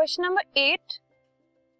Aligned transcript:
Question 0.00 0.22
number 0.22 0.42
eight 0.56 0.92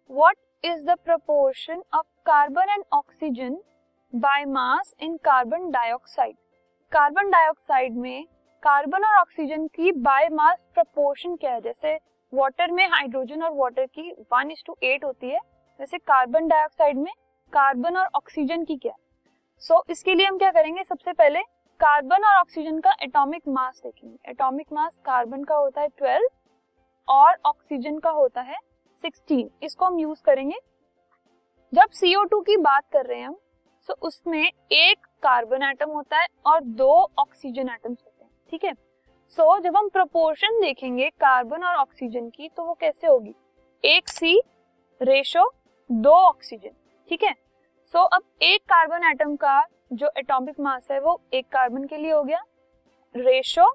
what 0.09 0.35
is 0.63 0.83
the 0.85 0.95
proportion 1.07 1.79
of 1.93 2.05
carbon 2.25 2.69
and 2.69 2.83
oxygen 2.93 3.55
by 4.13 4.43
mass 4.45 4.93
in 4.99 5.15
carbon 5.17 5.69
dioxide 5.71 6.35
carbon 6.91 7.29
dioxide 7.29 7.95
में 7.95 8.25
carbon 8.63 9.03
और 9.03 9.15
oxygen 9.15 9.65
की 9.67 9.91
by 9.91 10.27
mass 10.29 10.57
proportion 10.73 11.35
क्या 11.35 11.53
है? 11.53 11.61
जैसे 11.61 11.95
water 12.33 12.71
में 12.71 12.85
hydrogen 12.87 13.43
और 13.43 13.53
water 13.53 13.85
की 13.85 14.11
वन 14.33 14.51
इज़ 14.51 14.61
टू 14.65 14.75
एट 14.83 15.05
होती 15.05 15.29
है 15.29 15.39
वैसे 15.79 15.97
कार्बन 15.97 16.47
डाइऑक्साइड 16.47 16.97
में 16.97 17.11
कार्बन 17.53 17.97
और 17.97 18.09
ऑक्सीजन 18.15 18.63
की 18.63 18.77
क्या 18.77 18.93
सो 19.63 19.73
so, 19.73 19.91
इसके 19.91 20.15
लिए 20.15 20.27
हम 20.27 20.37
क्या 20.37 20.51
करेंगे? 20.51 20.83
सबसे 20.83 21.13
पहले 21.13 21.41
कार्बन 21.79 22.23
और 22.23 22.39
ऑक्सीजन 22.39 22.79
का 22.79 22.95
एटॉमिक 23.03 23.47
मास 23.47 23.81
देखेंगे। 23.83 24.31
एटॉमिक 24.31 24.67
मास 24.73 24.99
कार्बन 25.05 25.43
का 25.43 25.55
होता 25.55 25.81
है 25.81 25.87
ट्वेल्व 25.87 26.27
और 27.07 27.37
ऑक्सीजन 27.45 27.97
का 27.99 28.09
होता 28.09 28.41
है 28.41 28.57
सिक्सटीन 29.03 29.49
इसको 29.63 29.85
हम 29.85 29.99
यूज़ 29.99 30.21
करेंगे। 30.23 30.57
जब 31.73 31.89
CO2 31.95 32.41
की 32.45 32.57
बात 32.57 32.83
कर 32.93 33.05
रहे 33.05 33.19
हैं 33.19 33.27
हम 33.27 33.37
तो 33.89 33.93
उसमें 34.01 34.51
एक 34.71 35.05
कार्बन 35.23 35.63
एटम 35.63 35.89
होता 35.89 36.17
है 36.17 36.27
और 36.45 36.61
दो 36.61 36.91
ऑक्सीजन 37.19 37.69
एटम्स 37.69 37.97
होते 38.05 38.23
हैं 38.23 38.31
ठीक 38.51 38.63
है? 38.63 38.73
सो 38.73 39.57
so, 39.57 39.63
जब 39.63 39.77
हम 39.77 39.89
प्रोपोर्शन 39.89 40.59
देखेंगे 40.61 41.09
कार्बन 41.09 41.63
और 41.63 41.75
ऑक्सीजन 41.75 42.29
की 42.29 42.49
तो 42.49 42.63
वो 42.63 42.73
कैसे 42.73 43.07
होगी? 43.07 43.35
एक 43.83 44.09
सी 44.09 44.39
रेशो 45.01 45.49
दो 45.89 46.11
ऑक्सीजन 46.11 46.75
ठीक 47.09 47.23
है? 47.23 47.33
सो 47.93 47.99
so, 47.99 48.07
अब 48.13 48.23
एक 48.41 48.61
कार्बन 48.63 49.09
एटम 49.09 49.35
का 49.35 49.63
जो 49.93 50.11
एटॉमिक 50.17 50.59
मास 50.59 50.87
है 50.91 50.99
वो 50.99 51.19
एक 51.33 51.47
कार्बन 51.47 51.83
के 51.83 51.97
लिए 51.97 52.11
हो 52.11 52.23
गया। 52.23 52.43
रेशो 53.15 53.73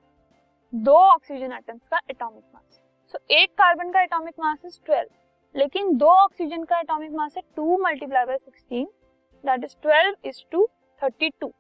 दो 0.73 0.95
ऑक्सीजन 0.95 1.53
एटम्स 1.53 1.89
का 1.91 2.01
एटॉमिक 2.11 2.45
मास 2.55 2.81
सो 3.17 3.35
एक 3.35 3.51
कार्बन 3.51 3.91
का 3.91 4.01
एटॉमिक 4.03 4.35
मास 4.41 4.65
इज़ 4.67 4.79
ट्वेल्व 4.87 5.59
लेकिन 5.59 5.97
दो 5.97 6.07
ऑक्सीजन 6.15 6.65
का 6.65 6.79
एटॉमिक 6.81 7.13
मास 7.13 7.37
है 7.37 7.43
two 7.57 7.77
multiply 7.79 8.25
by 8.25 8.37
sixteen 8.37 8.87
that 9.45 9.65
is 9.65 9.77
twelve 9.83 10.17
is 10.25 10.43
to 10.51 10.67
thirty 11.01 11.31
two 11.41 11.51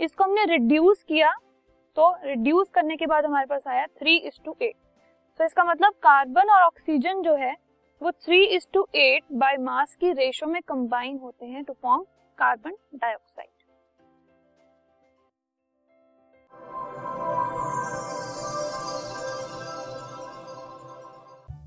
इसको 0.00 0.24
हमने 0.24 0.44
रिड्यूस 0.44 1.02
किया 1.02 1.32
तो 1.96 2.10
रिड्यूस 2.24 2.70
करने 2.70 2.96
के 2.96 3.06
बाद 3.06 3.24
हमारे 3.24 3.46
पास 3.46 3.66
आया 3.66 3.86
थ्री 3.86 4.16
इज़ 4.16 4.38
टू 4.44 4.56
एट 4.62 4.74
तो 5.40 5.44
इसका 5.44 5.64
मतलब 5.64 5.94
कार्बन 6.02 6.50
और 6.50 6.62
ऑक्सीजन 6.62 7.22
जो 7.22 7.34
है, 7.34 7.54
वो 8.02 8.10
three 8.10 8.44
is 8.46 8.66
to 8.72 8.86
eight 8.94 9.24
by 9.34 9.56
mass 9.60 9.94
की 9.94 10.12
रेशो 10.12 10.46
में 10.46 10.60
कंबाइन 10.62 11.18
होते 11.18 11.46
हैं 11.46 11.64
to 11.64 11.72
form 11.72 12.04
carbon 12.38 12.76
dioxide 12.94 13.50